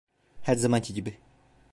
[0.41, 1.17] Her zamanki gibi.